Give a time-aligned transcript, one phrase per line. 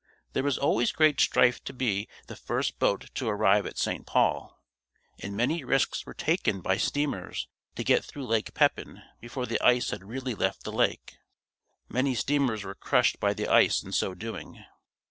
[0.33, 4.03] There was always great strife to be the first boat to arrive at St.
[4.03, 4.59] Paul
[5.19, 9.91] and many risks were taken by steamers to get through Lake Pepin before the ice
[9.91, 11.17] had really left the lake.
[11.87, 14.65] Many steamers were crushed by the ice in so doing.